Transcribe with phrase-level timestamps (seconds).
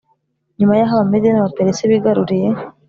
[0.57, 2.49] nyuma y aho Abamedi n Abaperesi bigaruriye